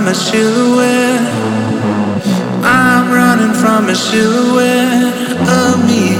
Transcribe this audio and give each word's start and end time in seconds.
from 0.00 0.08
a 0.08 0.14
silhouette. 0.14 1.20
I'm 2.64 3.12
running 3.12 3.52
from 3.52 3.90
a 3.90 3.94
silhouette 3.94 5.12
of 5.62 5.76
me, 5.90 6.16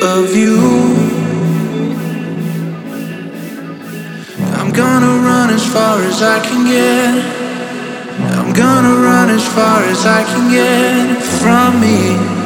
of 0.00 0.36
you. 0.36 0.60
I'm 4.58 4.70
gonna 4.70 5.14
run 5.26 5.50
as 5.50 5.66
far 5.66 6.02
as 6.02 6.22
I 6.22 6.38
can 6.38 6.64
get. 6.64 7.24
I'm 8.38 8.52
gonna 8.52 8.94
run 8.94 9.28
as 9.28 9.44
far 9.48 9.82
as 9.82 10.06
I 10.06 10.22
can 10.22 10.50
get 10.52 11.20
from 11.40 11.80
me. 11.80 12.39